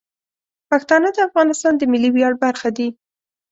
[0.69, 2.87] پښتانه د افغانستان د ملي ویاړ برخه دي.